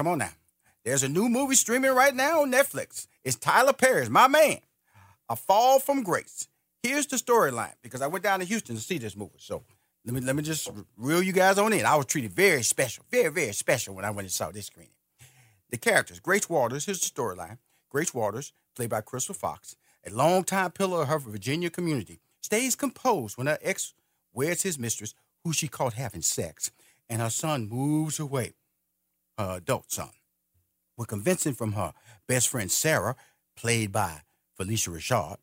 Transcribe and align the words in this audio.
Come 0.00 0.08
on 0.08 0.16
now. 0.16 0.30
There's 0.82 1.02
a 1.02 1.10
new 1.10 1.28
movie 1.28 1.56
streaming 1.56 1.90
right 1.90 2.14
now 2.14 2.40
on 2.40 2.50
Netflix. 2.50 3.06
It's 3.22 3.36
Tyler 3.36 3.74
Perry's 3.74 4.08
My 4.08 4.28
Man, 4.28 4.60
A 5.28 5.36
Fall 5.36 5.78
from 5.78 6.02
Grace. 6.02 6.48
Here's 6.82 7.06
the 7.06 7.16
storyline 7.16 7.74
because 7.82 8.00
I 8.00 8.06
went 8.06 8.24
down 8.24 8.38
to 8.38 8.46
Houston 8.46 8.76
to 8.76 8.80
see 8.80 8.96
this 8.96 9.14
movie. 9.14 9.36
So 9.36 9.62
let 10.06 10.14
me 10.14 10.22
let 10.22 10.36
me 10.36 10.42
just 10.42 10.70
reel 10.96 11.22
you 11.22 11.34
guys 11.34 11.58
on 11.58 11.74
in. 11.74 11.84
I 11.84 11.96
was 11.96 12.06
treated 12.06 12.32
very 12.32 12.62
special, 12.62 13.04
very 13.10 13.28
very 13.30 13.52
special 13.52 13.94
when 13.94 14.06
I 14.06 14.10
went 14.10 14.24
and 14.24 14.32
saw 14.32 14.50
this 14.50 14.68
screening. 14.68 14.94
The 15.68 15.76
characters: 15.76 16.18
Grace 16.18 16.48
Waters. 16.48 16.86
Here's 16.86 17.00
the 17.00 17.20
storyline. 17.20 17.58
Grace 17.90 18.14
Waters, 18.14 18.54
played 18.74 18.88
by 18.88 19.02
Crystal 19.02 19.34
Fox, 19.34 19.76
a 20.06 20.10
longtime 20.10 20.70
pillar 20.70 21.02
of 21.02 21.08
her 21.08 21.18
Virginia 21.18 21.68
community, 21.68 22.20
stays 22.40 22.74
composed 22.74 23.36
when 23.36 23.48
her 23.48 23.58
ex 23.60 23.92
weds 24.32 24.62
his 24.62 24.78
mistress, 24.78 25.12
who 25.44 25.52
she 25.52 25.68
caught 25.68 25.92
having 25.92 26.22
sex, 26.22 26.70
and 27.10 27.20
her 27.20 27.28
son 27.28 27.68
moves 27.68 28.18
away 28.18 28.54
her 29.40 29.56
adult 29.56 29.90
son. 29.90 30.10
With 30.96 31.08
convincing 31.08 31.54
from 31.54 31.72
her 31.72 31.92
best 32.26 32.48
friend 32.48 32.70
Sarah, 32.70 33.16
played 33.56 33.92
by 33.92 34.22
Phylicia 34.58 34.90
Rashad, 34.90 35.36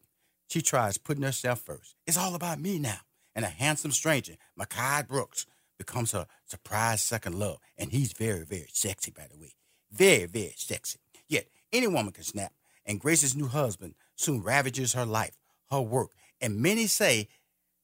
she 0.47 0.61
tries 0.61 0.97
putting 0.97 1.23
herself 1.23 1.59
first. 1.61 1.95
It's 2.05 2.17
all 2.17 2.35
about 2.35 2.59
me 2.59 2.79
now. 2.79 2.99
And 3.35 3.45
a 3.45 3.49
handsome 3.49 3.91
stranger, 3.91 4.33
Mehcad 4.59 5.07
Brooks, 5.07 5.45
becomes 5.77 6.11
her 6.11 6.25
surprise 6.45 7.03
second 7.03 7.37
love. 7.37 7.59
And 7.77 7.91
he's 7.91 8.13
very, 8.13 8.45
very 8.45 8.69
sexy, 8.71 9.11
by 9.11 9.27
the 9.31 9.39
way. 9.39 9.53
Very, 9.91 10.25
very 10.25 10.53
sexy. 10.55 10.99
Yet, 11.27 11.47
any 11.71 11.87
woman 11.87 12.13
can 12.13 12.23
snap. 12.23 12.53
And 12.85 12.99
Grace's 12.99 13.35
new 13.35 13.47
husband 13.47 13.95
soon 14.15 14.41
ravages 14.41 14.93
her 14.93 15.05
life, 15.05 15.37
her 15.69 15.81
work, 15.81 16.11
and 16.41 16.61
many 16.61 16.87
say 16.87 17.27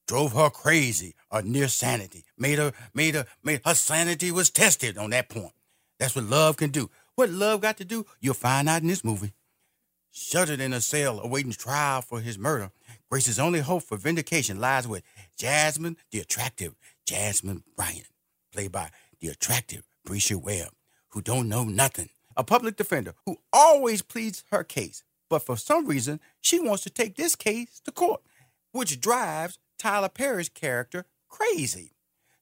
drove 0.06 0.32
her 0.32 0.50
crazy 0.50 1.14
or 1.30 1.42
near 1.42 1.68
sanity. 1.68 2.24
Made 2.36 2.58
her, 2.58 2.72
made 2.92 3.14
her, 3.14 3.26
made 3.42 3.60
her 3.64 3.74
sanity 3.74 4.30
was 4.30 4.50
tested 4.50 4.98
on 4.98 5.10
that 5.10 5.28
point. 5.28 5.52
That's 5.98 6.16
what 6.16 6.24
love 6.24 6.56
can 6.56 6.70
do. 6.70 6.90
What 7.14 7.30
love 7.30 7.60
got 7.60 7.76
to 7.78 7.84
do, 7.84 8.06
you'll 8.20 8.34
find 8.34 8.68
out 8.68 8.82
in 8.82 8.88
this 8.88 9.04
movie. 9.04 9.32
Shuttered 10.10 10.60
in 10.60 10.72
a 10.72 10.80
cell 10.80 11.20
awaiting 11.20 11.52
trial 11.52 12.00
for 12.00 12.20
his 12.20 12.38
murder, 12.38 12.70
Grace's 13.10 13.38
only 13.38 13.60
hope 13.60 13.82
for 13.82 13.96
vindication 13.96 14.60
lies 14.60 14.86
with 14.86 15.02
Jasmine, 15.36 15.96
the 16.10 16.20
attractive 16.20 16.74
Jasmine 17.06 17.64
Bryant, 17.76 18.08
played 18.52 18.72
by 18.72 18.90
the 19.20 19.28
attractive 19.28 19.88
Bresha 20.06 20.36
Webb, 20.36 20.68
who 21.10 21.20
don't 21.20 21.48
know 21.48 21.64
nothing. 21.64 22.10
A 22.36 22.44
public 22.44 22.76
defender 22.76 23.14
who 23.26 23.38
always 23.52 24.02
pleads 24.02 24.44
her 24.50 24.64
case, 24.64 25.02
but 25.30 25.40
for 25.40 25.56
some 25.56 25.86
reason, 25.86 26.20
she 26.40 26.60
wants 26.60 26.82
to 26.84 26.90
take 26.90 27.16
this 27.16 27.36
case 27.36 27.80
to 27.84 27.92
court, 27.92 28.22
which 28.72 29.00
drives 29.00 29.58
Tyler 29.78 30.08
Perry's 30.08 30.48
character 30.48 31.06
crazy. 31.28 31.93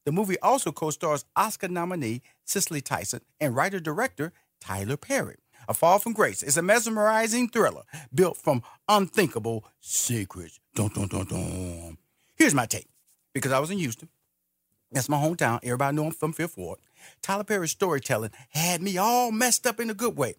The 0.05 0.13
movie 0.13 0.39
also 0.41 0.73
co 0.73 0.91
stars 0.91 1.25
Oscar 1.37 1.69
nominee 1.69 2.23
Cicely 2.45 2.81
Tyson 2.81 3.21
and 3.41 3.55
writer 3.55 3.81
director 3.81 4.33
Tyler 4.61 4.97
Perry. 4.97 5.37
A 5.69 5.75
Fall 5.75 6.01
from 6.01 6.13
Grace 6.13 6.43
is 6.43 6.57
a 6.57 6.63
mesmerizing 6.63 7.49
thriller 7.49 7.83
built 8.13 8.37
from 8.37 8.63
unthinkable 8.89 9.65
secrets. 9.81 10.59
Dun, 10.75 10.89
dun, 10.89 11.07
dun, 11.07 11.27
dun. 11.27 11.99
Here's 12.35 12.55
my 12.55 12.67
take 12.67 12.89
because 13.33 13.53
I 13.53 13.61
was 13.61 13.71
in 13.71 13.79
Houston. 13.79 14.09
That's 14.91 15.09
my 15.09 15.17
hometown. 15.17 15.61
Everybody 15.63 15.97
know 15.97 16.07
I'm 16.07 16.13
from 16.13 16.33
Fifth 16.33 16.59
Ward. 16.59 16.81
Tyler 17.23 17.45
Perry's 17.45 17.71
storytelling 17.71 18.31
had 18.51 18.83
me 18.83 18.99
all 18.99 19.31
messed 19.31 19.67
up 19.67 19.81
in 19.81 19.89
a 19.89 19.95
good 19.95 20.17
way. 20.17 20.35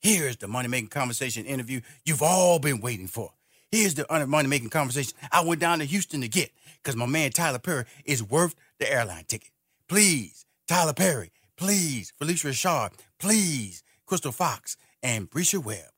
Here's 0.00 0.38
the 0.38 0.48
money 0.48 0.68
making 0.68 0.88
conversation 0.88 1.44
interview 1.44 1.82
you've 2.04 2.22
all 2.22 2.58
been 2.58 2.80
waiting 2.80 3.06
for. 3.06 3.32
Here's 3.70 3.94
the 3.94 4.06
money 4.26 4.48
making 4.48 4.70
conversation 4.70 5.12
I 5.30 5.44
went 5.44 5.60
down 5.60 5.78
to 5.78 5.84
Houston 5.84 6.22
to 6.22 6.28
get 6.28 6.50
because 6.82 6.96
my 6.96 7.06
man 7.06 7.30
Tyler 7.30 7.58
Perry 7.58 7.84
is 8.04 8.22
worth 8.22 8.54
the 8.80 8.92
airline 8.92 9.24
ticket. 9.28 9.52
Please, 9.88 10.44
Tyler 10.66 10.94
Perry. 10.94 11.30
Please, 11.56 12.12
Phylicia 12.20 12.50
Rashad. 12.50 12.94
Please, 13.20 13.84
Crystal 14.06 14.32
Fox 14.32 14.76
and 15.02 15.30
Bresha 15.30 15.62
Webb. 15.62 15.90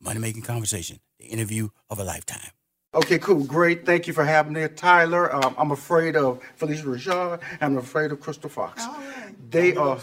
Money 0.00 0.18
making 0.18 0.42
conversation, 0.42 0.98
the 1.20 1.26
interview 1.26 1.68
of 1.88 2.00
a 2.00 2.04
lifetime. 2.04 2.50
Okay, 2.94 3.18
cool, 3.18 3.44
great. 3.44 3.86
Thank 3.86 4.06
you 4.06 4.12
for 4.12 4.24
having 4.24 4.52
me, 4.52 4.68
Tyler. 4.68 5.34
Um, 5.34 5.54
I'm 5.56 5.70
afraid 5.70 6.14
of 6.16 6.40
Phylicia 6.58 6.84
Rashad. 6.84 7.40
I'm 7.60 7.78
afraid 7.78 8.12
of 8.12 8.20
Crystal 8.20 8.50
Fox. 8.50 8.84
They 9.52 9.76
are. 9.76 9.98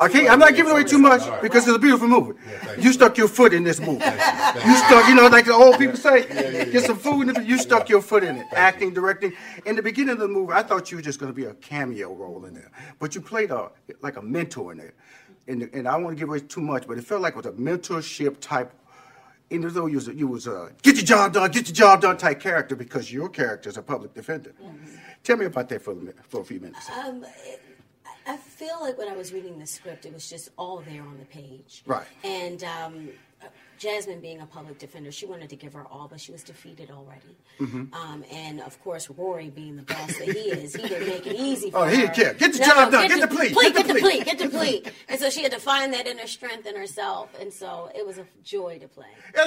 Okay, 0.00 0.26
I'm 0.28 0.38
not 0.38 0.56
giving 0.56 0.72
away 0.72 0.84
too 0.84 0.98
much 0.98 1.22
because 1.42 1.68
it's 1.68 1.76
a 1.76 1.78
beautiful 1.78 2.08
movie. 2.08 2.40
You 2.78 2.94
stuck 2.94 3.18
your 3.18 3.28
foot 3.28 3.52
in 3.52 3.64
this 3.64 3.78
movie. 3.78 4.02
You 4.02 4.76
stuck, 4.76 5.08
you 5.08 5.14
know, 5.14 5.28
like 5.28 5.44
the 5.44 5.52
old 5.52 5.78
people 5.78 5.98
say, 5.98 6.22
get 6.72 6.84
some 6.84 6.96
food 6.96 7.28
in 7.28 7.36
it. 7.36 7.46
You 7.46 7.58
stuck 7.58 7.90
your 7.90 8.00
foot 8.00 8.24
in 8.24 8.38
it. 8.38 8.46
Acting, 8.52 8.94
directing. 8.94 9.34
In 9.66 9.76
the 9.76 9.82
beginning 9.82 10.14
of 10.14 10.20
the 10.20 10.28
movie, 10.28 10.54
I 10.54 10.62
thought 10.62 10.90
you 10.90 10.96
were 10.96 11.02
just 11.02 11.20
going 11.20 11.30
to 11.30 11.36
be 11.36 11.44
a 11.44 11.54
cameo 11.54 12.14
role 12.14 12.46
in 12.46 12.54
there, 12.54 12.70
but 12.98 13.14
you 13.14 13.20
played 13.20 13.50
a 13.50 13.70
like 14.00 14.16
a 14.16 14.22
mentor 14.22 14.72
in 14.72 14.78
there. 14.78 14.94
And, 15.48 15.68
and 15.74 15.86
I 15.86 15.92
don't 15.92 16.04
want 16.04 16.16
to 16.16 16.20
give 16.20 16.30
away 16.30 16.40
too 16.40 16.62
much, 16.62 16.86
but 16.86 16.96
it 16.96 17.04
felt 17.04 17.20
like 17.20 17.34
it 17.34 17.44
was 17.44 17.46
a 17.46 17.52
mentorship 17.52 18.38
type 18.40 18.72
even 19.50 19.72
though 19.74 19.84
you 19.84 19.96
was, 19.96 20.08
you 20.08 20.26
was 20.26 20.46
a 20.46 20.70
get 20.80 20.96
your 20.96 21.04
job 21.04 21.34
done, 21.34 21.50
get 21.50 21.68
your 21.68 21.74
job 21.74 22.00
done 22.00 22.16
type 22.16 22.40
character 22.40 22.74
because 22.74 23.12
your 23.12 23.28
character 23.28 23.68
is 23.68 23.76
a 23.76 23.82
public 23.82 24.14
defender. 24.14 24.54
Mm-hmm. 24.62 24.96
Tell 25.22 25.36
me 25.36 25.44
about 25.44 25.68
that 25.68 25.82
for 25.82 25.92
a, 25.92 25.94
minute, 25.94 26.16
for 26.26 26.40
a 26.40 26.44
few 26.44 26.58
minutes. 26.58 26.88
Um, 26.90 27.22
it, 27.44 27.60
I 28.26 28.36
feel 28.36 28.78
like 28.80 28.98
when 28.98 29.08
I 29.08 29.16
was 29.16 29.32
reading 29.32 29.58
the 29.58 29.66
script, 29.66 30.06
it 30.06 30.12
was 30.12 30.28
just 30.28 30.50
all 30.56 30.78
there 30.80 31.02
on 31.02 31.18
the 31.18 31.24
page. 31.24 31.82
Right. 31.86 32.06
And 32.24 32.62
um, 32.64 33.08
Jasmine 33.78 34.20
being 34.20 34.40
a 34.40 34.46
public 34.46 34.78
defender, 34.78 35.10
she 35.10 35.26
wanted 35.26 35.48
to 35.50 35.56
give 35.56 35.72
her 35.72 35.84
all, 35.90 36.06
but 36.08 36.20
she 36.20 36.30
was 36.30 36.44
defeated 36.44 36.90
already. 36.90 37.36
Mm-hmm. 37.60 37.92
Um, 37.94 38.24
and 38.30 38.60
of 38.60 38.80
course, 38.84 39.10
Rory 39.10 39.50
being 39.50 39.76
the 39.76 39.82
boss 39.82 40.16
that 40.18 40.28
he 40.28 40.50
is, 40.50 40.74
he 40.76 40.86
didn't 40.86 41.08
make 41.08 41.26
it 41.26 41.34
easy 41.36 41.70
for 41.70 41.78
Oh, 41.78 41.84
he 41.86 41.96
her. 41.96 42.02
didn't 42.02 42.14
care. 42.14 42.34
Get 42.34 42.52
the 42.52 42.58
job 42.60 42.92
done. 42.92 43.08
Get 43.08 43.20
the 43.28 43.34
plea. 43.34 43.52
Plea, 43.52 43.72
Get 43.72 43.74
the 43.74 43.82
get 43.82 43.86
the 43.88 43.92
plea. 43.94 44.00
plea. 44.00 44.24
Get 44.24 44.38
the 44.38 44.48
plea. 44.48 44.82
And 45.08 45.18
so 45.20 45.30
she 45.30 45.42
had 45.42 45.52
to 45.52 45.58
find 45.60 45.92
that 45.94 46.06
inner 46.06 46.26
strength 46.28 46.66
in 46.66 46.76
herself. 46.76 47.30
And 47.40 47.52
so 47.52 47.90
it 47.94 48.06
was 48.06 48.18
a 48.18 48.26
joy 48.44 48.78
to 48.78 48.86
play. 48.86 49.06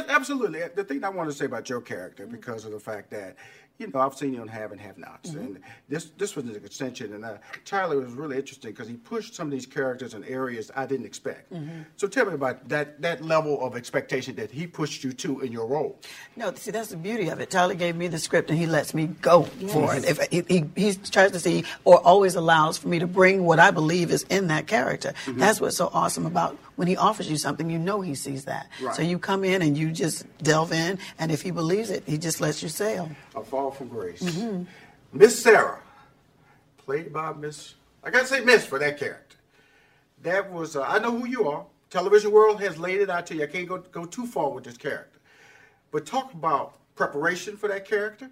Absolutely. 0.10 0.62
The 0.76 0.84
thing 0.84 1.04
I 1.04 1.10
want 1.10 1.30
to 1.30 1.36
say 1.36 1.46
about 1.46 1.70
your 1.70 1.82
character, 1.82 2.28
because 2.28 2.66
of 2.66 2.72
the 2.72 2.80
fact 2.80 3.12
that, 3.12 3.38
you 3.78 3.88
know, 3.88 4.00
I've 4.00 4.16
seen 4.16 4.34
you 4.34 4.40
on 4.42 4.48
Have 4.48 4.72
and 4.72 4.80
Have 4.80 4.98
Nots, 4.98 5.32
and 5.32 5.60
this 5.90 6.06
this 6.18 6.34
was 6.38 6.46
an 6.46 6.56
extension. 6.56 7.12
And 7.14 7.26
uh, 7.26 7.38
Tyler 7.66 8.00
was 8.00 8.14
really 8.14 8.38
interesting 8.38 8.72
because 8.72 8.88
he 8.88 8.96
pushed 8.96 9.36
some 9.36 9.48
of 9.48 9.52
these 9.52 9.66
characters 9.66 10.14
in 10.14 10.24
areas 10.24 10.72
I 10.78 10.86
didn't 10.86 11.06
expect. 11.06 11.52
So 11.98 12.08
tell 12.08 12.26
me 12.26 12.36
about 12.36 12.70
that 12.70 13.02
that 13.02 13.22
level 13.22 13.60
of 13.66 13.76
expectation 13.86 14.36
that 14.36 14.50
he 14.50 14.66
pushed 14.66 15.04
you 15.04 15.14
to 15.14 15.42
in 15.42 15.52
your 15.52 15.68
role. 15.68 16.00
No, 16.36 16.52
see, 16.56 16.72
that's 16.72 16.90
the 16.90 16.98
beauty 16.98 17.28
of 17.28 17.40
it. 17.40 17.52
Tyler 17.52 17.76
gave 17.76 17.96
me 17.96 18.08
the 18.08 18.18
script 18.18 18.50
and 18.50 18.58
he 18.58 18.66
lets 18.66 18.96
me 18.96 19.06
go 19.22 19.44
for 19.44 19.94
it. 19.94 20.06
If 20.06 20.20
he, 20.32 20.44
he, 20.48 20.66
he 20.76 20.96
tries 20.96 21.32
to 21.34 21.40
see 21.40 21.66
or 21.84 22.00
always 22.00 22.34
allows 22.34 22.80
for 22.80 22.88
me 22.88 22.98
to 22.98 23.06
bring 23.06 23.46
what 23.46 23.60
I 23.60 23.70
believe 23.70 24.10
is 24.10 24.24
in 24.24 24.48
that 24.48 24.66
character. 24.66 25.14
That's 25.28 25.62
what's 25.62 25.78
so 25.78 25.92
awesome 25.94 26.26
about 26.26 26.58
when 26.78 26.88
he 26.88 26.98
offers 26.98 27.30
you 27.30 27.38
something, 27.38 27.70
you 27.70 27.78
know 27.78 28.02
he 28.02 28.16
sees 28.16 28.46
that. 28.46 28.68
Right. 28.82 28.96
So 28.96 29.04
you 29.04 29.20
come 29.20 29.44
in 29.44 29.62
and 29.62 29.78
you 29.78 29.92
just 29.92 30.26
delve 30.40 30.74
in, 30.74 30.98
and 31.20 31.32
if 31.32 31.44
he 31.44 31.52
believes 31.52 31.92
it, 31.92 32.04
he 32.08 32.18
just 32.18 32.42
lets 32.42 32.64
you 32.64 32.70
sail. 32.70 33.12
A 33.36 33.44
Fall 33.44 33.70
from 33.70 33.88
Grace. 33.88 34.24
Miss 35.14 35.42
Sarah, 35.42 35.80
played 36.78 37.14
by 37.14 37.34
Miss, 37.34 37.76
I 38.04 38.10
gotta 38.10 38.26
say 38.26 38.40
Miss 38.40 38.66
for 38.66 38.80
that 38.80 38.98
character. 38.98 39.38
That 40.24 40.52
was, 40.52 40.76
uh, 40.76 40.82
I 40.82 40.98
know 40.98 41.12
who 41.12 41.28
you 41.28 41.48
are. 41.48 41.66
Television 41.90 42.32
world 42.32 42.62
has 42.62 42.78
laid 42.78 43.00
it 43.02 43.10
out 43.10 43.26
to 43.28 43.36
you. 43.36 43.44
I 43.44 43.48
can't 43.48 43.68
go, 43.68 43.78
go 43.78 44.06
too 44.06 44.26
far 44.26 44.50
with 44.52 44.64
this 44.64 44.78
character. 44.78 45.20
But 45.92 46.06
talk 46.06 46.34
about 46.34 46.76
preparation 46.96 47.56
for 47.58 47.68
that 47.70 47.86
character. 47.88 48.30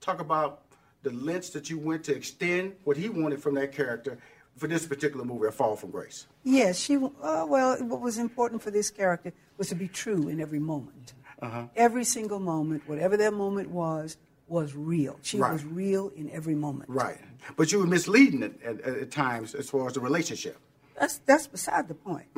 Talk 0.00 0.20
about 0.20 0.62
the 1.02 1.10
lengths 1.12 1.50
that 1.50 1.70
you 1.70 1.78
went 1.78 2.04
to 2.04 2.14
extend 2.14 2.74
what 2.84 2.96
he 2.96 3.08
wanted 3.08 3.40
from 3.42 3.54
that 3.54 3.72
character 3.72 4.18
for 4.56 4.66
this 4.66 4.86
particular 4.86 5.24
movie, 5.24 5.46
A 5.46 5.52
Fall 5.52 5.76
from 5.76 5.90
Grace. 5.90 6.26
Yes, 6.42 6.78
she. 6.78 6.96
Uh, 6.96 7.44
well, 7.46 7.76
what 7.84 8.00
was 8.00 8.16
important 8.18 8.62
for 8.62 8.70
this 8.70 8.90
character 8.90 9.32
was 9.58 9.68
to 9.68 9.74
be 9.74 9.86
true 9.88 10.28
in 10.28 10.40
every 10.40 10.58
moment. 10.58 11.12
Uh-huh. 11.42 11.64
Every 11.76 12.04
single 12.04 12.40
moment, 12.40 12.82
whatever 12.88 13.16
that 13.18 13.34
moment 13.34 13.70
was, 13.70 14.16
was 14.48 14.74
real. 14.74 15.18
She 15.22 15.38
Right. 15.38 15.52
was 15.52 15.64
real 15.64 16.10
in 16.16 16.30
every 16.30 16.54
moment. 16.54 16.88
Right. 16.88 17.18
But 17.56 17.70
you 17.70 17.78
were 17.78 17.86
misleading 17.86 18.42
at, 18.42 18.62
at, 18.62 18.80
at 18.80 19.10
times 19.10 19.54
as 19.54 19.68
far 19.68 19.86
as 19.86 19.92
the 19.92 20.00
relationship. 20.00 20.56
That's 20.98 21.18
that's 21.18 21.46
beside 21.46 21.88
the 21.88 21.94
point. 21.94 22.26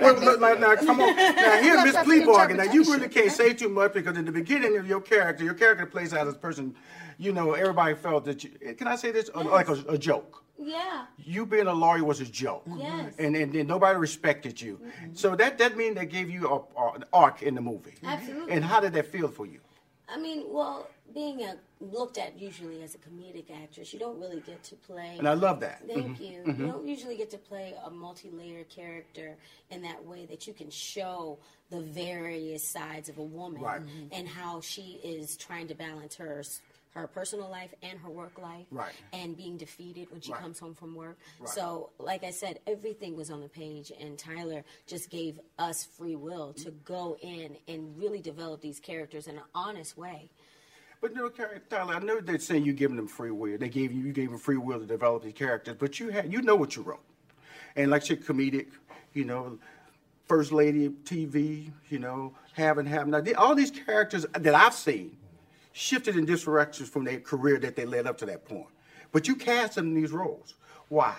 Well, 0.00 0.14
look, 0.20 0.40
like, 0.40 0.60
now, 0.60 0.74
come 0.76 1.00
on. 1.00 1.14
Now, 1.16 1.60
here, 1.60 1.84
Miss 1.84 1.94
Pleabarger, 1.96 2.56
now, 2.56 2.64
you 2.72 2.84
really 2.84 3.08
can't 3.08 3.30
say 3.30 3.52
too 3.52 3.68
much 3.68 3.92
because 3.92 4.16
in 4.16 4.24
the 4.24 4.32
beginning 4.32 4.76
of 4.78 4.86
your 4.86 5.00
character, 5.00 5.44
your 5.44 5.54
character 5.54 5.84
plays 5.86 6.14
out 6.14 6.26
as 6.26 6.34
a 6.34 6.38
person, 6.38 6.74
you 7.18 7.32
know, 7.32 7.52
everybody 7.52 7.94
felt 7.94 8.24
that 8.24 8.42
you, 8.44 8.50
can 8.78 8.86
I 8.86 8.96
say 8.96 9.10
this? 9.12 9.28
Uh, 9.34 9.44
Like 9.44 9.68
a, 9.68 9.74
a 9.88 9.98
joke. 9.98 10.42
Yeah. 10.58 11.06
You 11.18 11.44
being 11.46 11.66
a 11.66 11.72
lawyer 11.72 12.04
was 12.04 12.20
a 12.20 12.26
joke. 12.26 12.62
Yes. 12.76 13.14
And, 13.18 13.36
and, 13.36 13.54
and 13.54 13.68
nobody 13.68 13.98
respected 13.98 14.60
you. 14.60 14.80
So 15.12 15.34
that, 15.36 15.58
that 15.58 15.76
means 15.76 15.96
they 15.96 16.06
gave 16.06 16.30
you 16.30 16.48
a, 16.48 16.80
a, 16.80 16.92
an 16.94 17.04
arc 17.12 17.42
in 17.42 17.54
the 17.54 17.60
movie. 17.62 17.94
Absolutely. 18.04 18.52
And 18.52 18.64
how 18.64 18.80
did 18.80 18.92
that 18.94 19.06
feel 19.06 19.28
for 19.28 19.46
you? 19.46 19.60
I 20.08 20.18
mean, 20.18 20.44
well, 20.48 20.88
being 21.14 21.42
a 21.42 21.56
looked 21.80 22.18
at 22.18 22.38
usually 22.38 22.82
as 22.82 22.94
a 22.94 22.98
comedic 22.98 23.50
actress, 23.62 23.92
you 23.92 23.98
don't 23.98 24.20
really 24.20 24.40
get 24.40 24.62
to 24.64 24.74
play. 24.76 25.16
And 25.18 25.28
I 25.28 25.34
love 25.34 25.60
that. 25.60 25.82
Thank 25.86 26.18
mm-hmm. 26.18 26.22
you. 26.22 26.30
You 26.30 26.52
mm-hmm. 26.52 26.66
don't 26.66 26.86
usually 26.86 27.16
get 27.16 27.30
to 27.30 27.38
play 27.38 27.74
a 27.84 27.90
multi-layered 27.90 28.68
character 28.68 29.36
in 29.70 29.82
that 29.82 30.04
way 30.04 30.26
that 30.26 30.46
you 30.46 30.52
can 30.52 30.70
show 30.70 31.38
the 31.70 31.80
various 31.80 32.66
sides 32.66 33.08
of 33.08 33.18
a 33.18 33.22
woman 33.22 33.62
Right. 33.62 33.80
Mm-hmm. 33.80 34.06
and 34.12 34.28
how 34.28 34.60
she 34.60 35.00
is 35.02 35.36
trying 35.36 35.68
to 35.68 35.74
balance 35.74 36.16
her 36.16 36.42
her 36.94 37.06
personal 37.06 37.48
life 37.48 37.72
and 37.82 37.98
her 38.00 38.10
work 38.10 38.36
life 38.38 38.66
Right. 38.70 38.92
and 39.12 39.36
being 39.36 39.56
defeated 39.56 40.10
when 40.10 40.20
she 40.20 40.32
Right. 40.32 40.40
comes 40.40 40.58
home 40.58 40.74
from 40.74 40.94
work. 40.94 41.18
Right. 41.38 41.48
So, 41.48 41.90
like 41.98 42.24
I 42.24 42.32
said, 42.32 42.58
everything 42.66 43.16
was 43.16 43.30
on 43.30 43.40
the 43.40 43.48
page 43.48 43.92
and 44.00 44.18
Tyler 44.18 44.64
just 44.88 45.08
gave 45.08 45.38
us 45.58 45.84
free 45.84 46.16
will 46.16 46.52
to 46.54 46.72
mm. 46.72 46.84
go 46.84 47.16
in 47.22 47.56
and 47.68 47.96
really 47.96 48.20
develop 48.20 48.60
these 48.60 48.80
characters 48.80 49.28
in 49.28 49.36
an 49.36 49.44
honest 49.54 49.96
way. 49.96 50.30
But 51.00 51.14
no, 51.14 51.30
Tyler, 51.30 51.94
I 51.94 51.98
know 52.00 52.20
they're 52.20 52.38
saying 52.38 52.64
you 52.64 52.74
giving 52.74 52.96
them 52.96 53.08
free 53.08 53.30
will. 53.30 53.56
They 53.56 53.70
gave 53.70 53.92
you 53.92 54.02
you 54.02 54.12
gave 54.12 54.30
them 54.30 54.38
free 54.38 54.58
will 54.58 54.80
to 54.80 54.86
develop 54.86 55.22
these 55.22 55.32
characters, 55.32 55.76
but 55.78 55.98
you 55.98 56.10
had 56.10 56.30
you 56.30 56.42
know 56.42 56.56
what 56.56 56.76
you 56.76 56.82
wrote, 56.82 57.04
and 57.74 57.90
like 57.90 58.08
you're 58.08 58.18
comedic, 58.18 58.66
you 59.14 59.24
know, 59.24 59.58
first 60.28 60.52
lady 60.52 60.84
of 60.84 60.92
TV, 61.04 61.72
you 61.88 61.98
know, 61.98 62.34
have 62.52 62.76
and 62.78 62.86
have. 62.86 63.12
All 63.38 63.54
these 63.54 63.70
characters 63.70 64.26
that 64.38 64.54
I've 64.54 64.74
seen 64.74 65.16
shifted 65.72 66.16
in 66.16 66.26
directions 66.26 66.88
from 66.90 67.04
their 67.04 67.20
career 67.20 67.58
that 67.58 67.76
they 67.76 67.86
led 67.86 68.06
up 68.06 68.18
to 68.18 68.26
that 68.26 68.44
point. 68.44 68.68
But 69.12 69.26
you 69.26 69.36
cast 69.36 69.76
them 69.76 69.88
in 69.88 69.94
these 69.94 70.12
roles. 70.12 70.54
Why? 70.88 71.14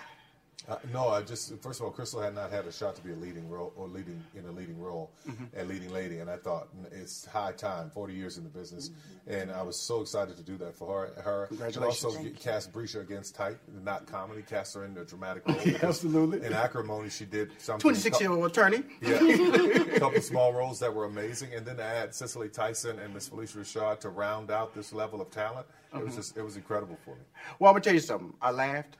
Uh, 0.68 0.76
no, 0.92 1.08
I 1.08 1.22
just 1.22 1.52
first 1.60 1.80
of 1.80 1.86
all, 1.86 1.90
Crystal 1.90 2.20
had 2.20 2.34
not 2.36 2.50
had 2.52 2.66
a 2.66 2.72
shot 2.72 2.94
to 2.94 3.02
be 3.02 3.10
a 3.12 3.16
leading 3.16 3.48
role 3.50 3.72
or 3.76 3.88
leading 3.88 4.22
in 4.36 4.46
a 4.46 4.52
leading 4.52 4.80
role 4.80 5.10
Mm-hmm. 5.28 5.44
and 5.58 5.68
leading 5.68 5.92
lady, 5.92 6.18
and 6.20 6.30
I 6.30 6.36
thought 6.36 6.68
it's 6.92 7.24
high 7.26 7.52
time. 7.52 7.90
Forty 7.90 8.14
years 8.14 8.38
in 8.38 8.44
the 8.44 8.48
business, 8.50 8.90
and 9.26 9.50
I 9.50 9.62
was 9.62 9.76
so 9.76 10.00
excited 10.00 10.36
to 10.36 10.42
do 10.42 10.56
that 10.58 10.74
for 10.76 11.08
her. 11.16 11.22
Her 11.22 11.46
Congratulations. 11.48 12.04
And 12.04 12.12
also 12.14 12.22
get- 12.22 12.40
cast 12.40 12.72
Bresha 12.72 13.00
against 13.00 13.34
Type, 13.34 13.60
not 13.82 14.06
comedy. 14.06 14.42
Cast 14.42 14.74
her 14.74 14.84
in 14.84 14.96
a 14.96 15.04
dramatic 15.04 15.46
role. 15.48 15.56
Absolutely. 15.82 16.44
In 16.46 16.52
acrimony, 16.52 17.08
she 17.10 17.24
did 17.24 17.50
something. 17.60 17.80
Twenty-six 17.80 18.20
year 18.20 18.30
old 18.30 18.46
attorney. 18.46 18.82
Yeah, 19.00 19.18
a 19.20 19.98
couple 19.98 20.20
small 20.22 20.52
roles 20.52 20.78
that 20.78 20.94
were 20.94 21.06
amazing, 21.06 21.54
and 21.54 21.66
then 21.66 21.76
to 21.78 21.84
add 21.84 22.14
Cicely 22.14 22.48
Tyson 22.48 22.98
and 23.00 23.12
Miss 23.12 23.28
Phylicia 23.28 23.58
Rashad 23.58 23.98
to 24.00 24.10
round 24.10 24.50
out 24.52 24.74
this 24.74 24.92
level 24.92 25.20
of 25.20 25.30
talent, 25.30 25.66
it 25.92 25.96
Uh-huh. 25.96 26.04
was 26.04 26.14
just 26.14 26.36
it 26.36 26.42
was 26.44 26.56
incredible 26.56 26.96
for 27.04 27.16
me. 27.16 27.22
Well, 27.58 27.70
I'm 27.70 27.74
gonna 27.74 27.82
tell 27.84 27.94
you 27.94 28.00
something. 28.00 28.32
I 28.40 28.52
laughed. 28.52 28.96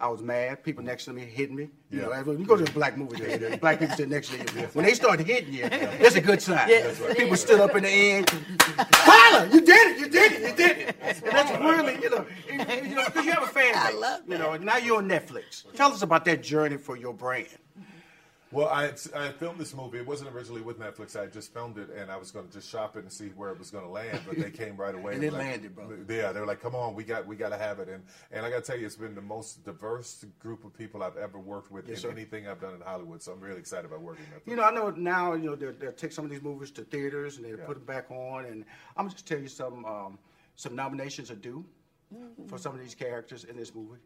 I 0.00 0.08
was 0.08 0.22
mad. 0.22 0.62
People 0.64 0.82
next 0.82 1.04
to 1.06 1.12
me 1.12 1.22
hitting 1.22 1.54
me. 1.56 1.68
You 1.90 2.00
Yeah. 2.00 2.22
know, 2.22 2.32
you 2.32 2.44
go 2.44 2.56
to 2.56 2.64
a 2.64 2.70
black 2.72 2.96
movie, 2.98 3.16
theater, 3.16 3.50
the 3.50 3.56
black 3.56 3.78
people 3.78 3.96
sit 3.96 4.08
next 4.08 4.28
to 4.30 4.38
you. 4.38 4.44
When 4.72 4.84
they 4.84 4.94
start 4.94 5.20
hitting 5.20 5.52
you, 5.54 5.68
that's 5.68 6.16
a 6.16 6.20
good 6.20 6.42
sign. 6.42 6.68
People 7.14 7.36
stood 7.36 7.60
up 7.60 7.74
in 7.76 7.84
the 7.84 7.88
end. 7.88 8.26
Tyler, 8.90 9.46
you 9.52 9.60
did 9.60 9.92
it! 9.92 9.98
You 10.00 10.08
did 10.08 10.32
it! 10.32 10.40
You 10.42 10.56
did 10.56 10.78
it! 10.78 10.96
And 11.00 11.22
that's 11.24 11.50
really, 11.60 11.94
you 12.02 12.10
know, 12.10 12.26
you 12.50 12.94
know, 12.96 13.04
because 13.06 13.24
you 13.24 13.32
have 13.32 13.44
a 13.44 13.46
fan 13.46 13.72
base. 13.72 13.76
I 13.76 13.92
love 13.92 14.22
You 14.26 14.38
know, 14.38 14.56
now 14.56 14.76
you're 14.78 14.98
on 14.98 15.08
Netflix. 15.08 15.64
Tell 15.74 15.92
us 15.92 16.02
about 16.02 16.24
that 16.24 16.42
journey 16.42 16.76
for 16.76 16.96
your 16.96 17.14
brand. 17.14 17.48
Well, 18.54 18.68
I 18.68 18.84
had, 18.84 19.00
I 19.16 19.24
had 19.24 19.34
filmed 19.34 19.58
this 19.58 19.74
movie. 19.74 19.98
It 19.98 20.06
wasn't 20.06 20.30
originally 20.34 20.60
with 20.62 20.78
Netflix. 20.78 21.20
I 21.20 21.26
just 21.26 21.52
filmed 21.52 21.76
it, 21.76 21.90
and 21.90 22.10
I 22.10 22.16
was 22.16 22.30
going 22.30 22.46
to 22.46 22.52
just 22.52 22.70
shop 22.70 22.96
it 22.96 23.00
and 23.00 23.10
see 23.12 23.26
where 23.30 23.50
it 23.50 23.58
was 23.58 23.70
going 23.70 23.82
to 23.84 23.90
land. 23.90 24.20
But 24.26 24.38
they 24.38 24.50
came 24.50 24.76
right 24.76 24.94
away. 24.94 25.14
And 25.14 25.24
it 25.24 25.32
like- 25.32 25.42
landed, 25.42 25.74
bro. 25.74 25.90
Yeah, 26.08 26.30
they 26.32 26.38
were 26.38 26.46
like, 26.46 26.62
"Come 26.62 26.74
on, 26.76 26.94
we 26.94 27.02
got 27.02 27.26
we 27.26 27.34
got 27.34 27.48
to 27.48 27.58
have 27.58 27.80
it." 27.80 27.88
And 27.88 28.04
and 28.30 28.46
I 28.46 28.50
got 28.50 28.64
to 28.64 28.70
tell 28.70 28.78
you, 28.78 28.86
it's 28.86 28.94
been 28.96 29.14
the 29.14 29.20
most 29.20 29.64
diverse 29.64 30.24
group 30.38 30.64
of 30.64 30.72
people 30.76 31.02
I've 31.02 31.16
ever 31.16 31.38
worked 31.38 31.72
with 31.72 31.88
Yes, 31.88 31.98
in 31.98 32.02
sir. 32.02 32.10
anything 32.10 32.46
I've 32.46 32.60
done 32.60 32.74
in 32.74 32.80
Hollywood. 32.80 33.22
So 33.22 33.32
I'm 33.32 33.40
really 33.40 33.58
excited 33.58 33.86
about 33.86 34.00
working 34.02 34.24
with 34.32 34.44
them. 34.44 34.50
You 34.50 34.56
know, 34.56 34.62
I 34.64 34.70
know 34.70 34.90
now, 34.90 35.34
you 35.34 35.46
know, 35.50 35.56
they'll, 35.56 35.72
they'll 35.72 35.92
take 35.92 36.12
some 36.12 36.24
of 36.24 36.30
these 36.30 36.42
movies 36.42 36.70
to 36.72 36.82
theaters 36.82 37.36
and 37.38 37.44
they'll 37.44 37.58
put 37.66 37.74
them 37.76 37.84
back 37.86 38.10
on. 38.10 38.44
And 38.44 38.64
I'm 38.96 39.10
just 39.10 39.26
tell 39.26 39.38
you 39.40 39.48
some 39.48 39.84
um, 39.84 40.18
some 40.56 40.76
nominations 40.76 41.30
are 41.30 41.34
due 41.36 41.64
for 42.46 42.58
some 42.58 42.74
of 42.74 42.80
these 42.80 42.94
characters 42.94 43.44
in 43.44 43.56
this 43.56 43.74
movie. 43.74 44.00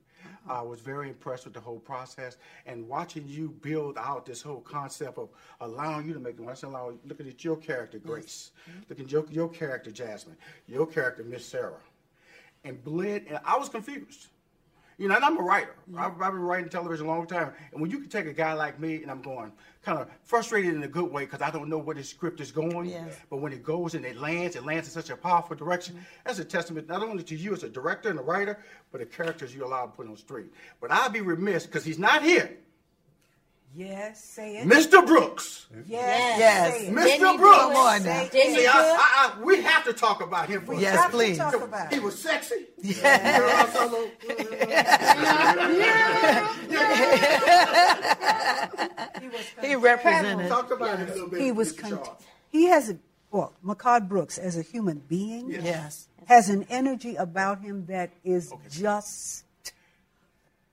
I 0.49 0.63
was 0.63 0.81
very 0.81 1.09
impressed 1.09 1.45
with 1.45 1.55
the 1.55 1.61
whole 1.61 1.79
process 1.79 2.37
and 2.67 2.89
watching 2.89 3.25
you 3.27 3.51
build 3.63 3.99
out 3.99 4.27
this 4.27 4.43
whole 4.43 4.61
concept 4.61 5.19
of 5.19 5.29
allowing 5.61 6.07
you 6.07 6.15
to 6.15 6.21
make 6.21 6.37
them. 6.37 6.49
I 6.49 6.55
said, 6.55 6.71
allow, 6.71 6.93
looking 7.05 7.29
at 7.29 7.45
your 7.45 7.57
character, 7.57 7.99
Grace, 7.99 8.53
looking 8.89 9.05
at 9.07 9.11
your, 9.11 9.27
your 9.31 9.49
character, 9.49 9.91
Jasmine, 9.91 10.37
your 10.67 10.87
character, 10.87 11.23
Miss 11.25 11.45
Sarah, 11.45 11.81
and 12.65 12.83
blend. 12.83 13.27
And 13.29 13.39
I 13.45 13.57
was 13.59 13.69
confused. 13.69 14.29
You 14.99 15.07
know, 15.07 15.15
and 15.15 15.25
I'm 15.25 15.39
a 15.39 15.43
writer. 15.43 15.77
I've, 15.97 16.21
I've 16.21 16.33
been 16.33 16.41
writing 16.41 16.69
television 16.69 17.07
a 17.07 17.09
long 17.09 17.27
time. 17.27 17.53
And 17.73 17.81
when 17.81 17.89
you 17.89 18.01
can 18.01 18.09
take 18.09 18.27
a 18.27 18.33
guy 18.33 18.53
like 18.53 18.81
me, 18.81 19.01
and 19.03 19.11
I'm 19.11 19.23
going 19.23 19.53
kind 19.83 19.97
of 19.97 20.09
frustrated 20.25 20.75
in 20.75 20.83
a 20.83 20.89
good 20.89 21.11
way 21.11 21.25
because 21.25 21.41
I 21.41 21.51
don't 21.51 21.69
know 21.69 21.79
where 21.79 21.95
the 21.95 22.03
script 22.03 22.41
is 22.41 22.51
going. 22.51 22.91
Yes. 22.91 23.17
But 23.31 23.37
when 23.37 23.53
it 23.53 23.63
goes 23.63 23.95
and 23.95 24.05
it 24.05 24.17
lands, 24.17 24.57
it 24.57 24.65
lands 24.65 24.89
in 24.89 24.93
such 24.93 25.11
a 25.11 25.17
powerful 25.17 25.55
direction. 25.55 25.95
Mm-hmm. 25.95 26.05
That's 26.25 26.41
a 26.41 26.45
testament 26.45 26.89
not 26.89 27.03
only 27.03 27.23
to 27.23 27.37
you 27.37 27.53
as 27.53 27.63
a 27.63 27.69
director 27.69 28.11
and 28.11 28.19
a 28.19 28.23
writer, 28.23 28.59
but 28.91 28.99
the 28.99 29.07
characters 29.07 29.55
you 29.55 29.65
allow 29.65 29.87
to 29.87 29.93
put 29.93 30.07
on 30.07 30.13
the 30.13 30.19
screen. 30.19 30.51
But 30.81 30.91
I'd 30.91 31.13
be 31.13 31.21
remiss 31.21 31.65
because 31.65 31.85
he's 31.85 31.99
not 31.99 32.23
here. 32.23 32.59
Yes, 33.75 34.25
say 34.25 34.57
it. 34.59 34.67
Mr. 34.67 35.07
Brooks. 35.07 35.67
Yes, 35.87 36.39
Yes. 36.39 36.79
say. 36.81 36.87
Mr. 36.89 36.95
Didn't 37.05 37.11
he 37.11 37.19
do 37.19 37.39
Brooks. 37.39 37.59
Come 37.59 37.77
on 37.77 38.03
now. 38.03 38.29
See, 38.31 38.67
I. 38.67 38.73
I, 38.73 39.35
I, 39.39 39.43
we 39.43 39.61
have 39.63 39.85
to 39.85 39.93
talk 39.93 40.21
about 40.23 40.49
him 40.49 40.63
for 40.65 40.73
a 40.73 40.81
Yes, 40.81 40.99
Have 40.99 41.11
please. 41.13 41.37
talk 41.39 41.55
about 41.55 41.93
He 41.93 42.01
was 42.01 42.19
sexy. 42.19 42.67
Yeah. 42.83 43.67
He 49.61 49.75
represented. 49.77 50.49
Talk 50.49 50.71
about 50.71 51.01
it 51.01 51.11
a 51.11 51.13
little 51.13 51.29
bit. 51.29 51.41
He 51.41 51.53
was 51.53 51.73
Mr. 51.75 51.81
cont- 52.03 52.09
he 52.51 52.67
has 52.67 52.91
a 52.91 52.99
well, 53.31 53.53
Mehcad 53.65 54.09
Brooks 54.09 54.39
as 54.39 54.57
a 54.57 54.63
human 54.63 55.03
being 55.09 55.51
Yes. 55.51 56.09
has 56.27 56.49
an 56.49 56.67
energy 56.71 57.15
about 57.17 57.61
him 57.61 57.87
that 57.87 58.11
is 58.25 58.53
just. 58.71 59.45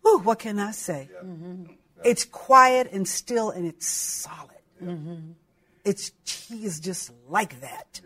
Whew, 0.02 0.20
what 0.20 0.40
can 0.40 0.60
I 0.60 0.72
say? 0.72 1.10
Mm-hmm. 1.24 1.64
It's 2.04 2.26
quiet 2.26 2.90
and 2.92 3.08
still, 3.08 3.50
and 3.50 3.66
it's 3.66 3.88
solid. 3.88 4.50
Mm-hmm. 4.84 5.32
It's 5.84 6.12
he 6.26 6.66
is 6.66 6.80
just 6.80 7.12
like 7.30 7.62
that. 7.62 8.02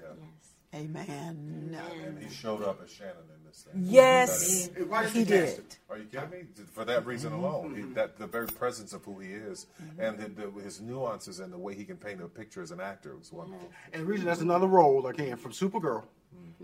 Amen. 0.76 1.76
And 2.04 2.24
he 2.24 2.30
showed 2.34 2.62
up 2.64 2.80
as 2.84 2.92
Shannon 2.92 3.16
in 3.36 3.48
this 3.48 3.64
thing. 3.64 3.84
Yes, 3.86 4.70
Why 4.88 5.04
did 5.04 5.14
he 5.14 5.20
you 5.20 5.26
did. 5.26 5.64
Are 5.90 5.98
you 5.98 6.04
kidding 6.04 6.30
me? 6.30 6.44
For 6.72 6.86
that 6.86 7.08
reason 7.08 7.32
mm-hmm. 7.32 7.44
alone, 7.44 7.76
he, 7.76 7.82
mm-hmm. 7.82 7.94
that 7.96 8.20
the 8.20 8.28
very 8.28 8.46
presence 8.46 8.94
of 8.94 9.04
who 9.04 9.18
he 9.20 9.30
is 9.30 9.66
and 9.98 10.20
the, 10.20 10.30
the, 10.30 10.62
his 10.62 10.80
nuances 10.80 11.40
and 11.40 11.52
the 11.52 11.58
way 11.58 11.74
he 11.74 11.86
can 11.86 11.98
paint 11.98 12.22
a 12.22 12.28
picture 12.28 12.62
as 12.62 12.70
an 12.70 12.80
actor 12.80 13.16
was 13.16 13.34
wonderful. 13.34 13.72
And 13.94 14.04
the 14.04 14.06
reason 14.06 14.28
that's 14.28 14.42
another 14.42 14.68
role, 14.68 15.08
again, 15.08 15.38
from 15.38 15.54
Supergirl 15.54 16.04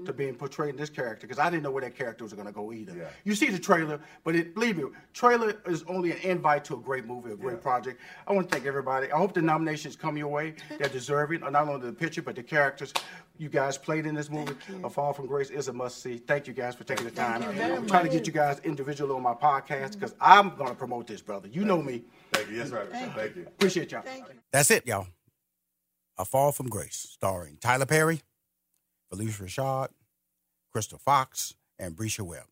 to 0.05 0.11
being 0.13 0.35
portrayed 0.35 0.71
in 0.71 0.75
this 0.75 0.89
character, 0.89 1.25
because 1.25 1.39
I 1.39 1.49
didn't 1.49 1.63
know 1.63 1.71
where 1.71 1.81
that 1.81 1.95
character 1.97 2.23
was 2.25 2.33
going 2.33 2.45
to 2.47 2.51
go 2.53 2.73
either. 2.73 2.93
Yeah. 2.95 3.07
You 3.23 3.33
see 3.33 3.49
the 3.49 3.57
trailer, 3.57 3.99
but 4.25 4.35
it, 4.35 4.53
believe 4.53 4.77
me, 4.77 4.83
trailer 5.13 5.55
is 5.65 5.83
only 5.87 6.11
an 6.11 6.17
invite 6.17 6.65
to 6.65 6.75
a 6.75 6.77
great 6.77 7.05
movie, 7.05 7.31
a 7.31 7.35
great 7.35 7.55
Yeah. 7.55 7.59
project. 7.61 8.01
I 8.27 8.33
want 8.33 8.49
to 8.49 8.53
thank 8.55 8.67
everybody. 8.67 9.09
I 9.11 9.17
hope 9.17 9.33
the 9.33 9.41
nominations 9.41 9.95
come 9.95 10.17
your 10.17 10.27
way. 10.27 10.55
They're 10.77 10.89
deserving, 10.89 11.43
uh, 11.43 11.49
not 11.49 11.67
only 11.69 11.87
the 11.87 11.93
picture, 11.93 12.21
but 12.21 12.35
the 12.35 12.43
characters 12.43 12.93
you 13.37 13.47
guys 13.49 13.77
played 13.77 14.05
in 14.05 14.13
this 14.15 14.29
movie. 14.29 14.53
A 14.83 14.89
Fall 14.89 15.13
from 15.13 15.27
Grace 15.27 15.49
is 15.49 15.69
a 15.69 15.73
must 15.73 16.01
see. 16.03 16.17
Thank 16.17 16.47
you 16.47 16.53
guys 16.53 16.75
for 16.75 16.83
taking 16.83 17.05
the 17.05 17.11
time. 17.11 17.41
I'm 17.43 17.87
trying 17.87 18.05
to 18.05 18.11
get 18.11 18.27
you 18.27 18.33
guys 18.33 18.59
individually 18.65 19.13
on 19.13 19.23
my 19.23 19.33
podcast 19.33 19.93
because 19.93 20.13
I'm 20.19 20.55
going 20.55 20.69
to 20.69 20.75
promote 20.75 21.07
this, 21.07 21.21
brother. 21.21 21.47
You 21.47 21.63
know 21.65 21.81
me. 21.81 22.03
Thank 22.33 22.49
you. 22.49 22.57
Yes, 22.57 22.69
right. 22.69 22.89
Thank 22.91 23.35
you. 23.35 23.43
Appreciate 23.43 23.91
y'all. 23.91 24.01
Thank 24.03 24.27
you. 24.27 24.35
That's 24.51 24.69
it, 24.71 24.85
y'all. 24.85 25.07
A 26.17 26.25
Fall 26.25 26.51
from 26.51 26.67
Grace, 26.69 27.07
starring 27.11 27.57
Tyler 27.59 27.85
Perry, 27.85 28.21
Phylicia 29.11 29.43
Rashad, 29.43 29.89
Crystal 30.71 30.99
Fox, 30.99 31.55
and 31.79 31.95
Bresha 31.95 32.21
Webb. 32.21 32.45